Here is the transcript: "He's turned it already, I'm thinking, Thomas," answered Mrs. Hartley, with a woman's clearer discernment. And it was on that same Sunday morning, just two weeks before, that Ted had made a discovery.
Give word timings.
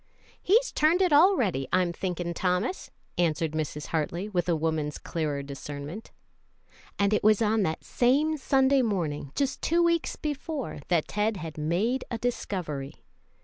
"He's 0.41 0.71
turned 0.71 0.99
it 1.03 1.13
already, 1.13 1.67
I'm 1.71 1.93
thinking, 1.93 2.33
Thomas," 2.33 2.89
answered 3.19 3.51
Mrs. 3.51 3.89
Hartley, 3.89 4.27
with 4.29 4.49
a 4.49 4.55
woman's 4.55 4.97
clearer 4.97 5.43
discernment. 5.43 6.09
And 6.97 7.13
it 7.13 7.23
was 7.23 7.39
on 7.39 7.61
that 7.61 7.83
same 7.83 8.35
Sunday 8.37 8.81
morning, 8.81 9.31
just 9.35 9.61
two 9.61 9.83
weeks 9.83 10.15
before, 10.15 10.79
that 10.87 11.07
Ted 11.07 11.37
had 11.37 11.55
made 11.55 12.03
a 12.09 12.17
discovery. 12.17 12.95